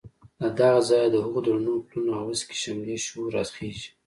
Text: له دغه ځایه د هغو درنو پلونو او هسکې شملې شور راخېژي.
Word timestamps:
له 0.41 0.49
دغه 0.59 0.81
ځایه 0.89 1.07
د 1.11 1.15
هغو 1.25 1.39
درنو 1.45 1.73
پلونو 1.87 2.11
او 2.19 2.25
هسکې 2.31 2.55
شملې 2.63 2.97
شور 3.07 3.27
راخېژي. 3.35 3.89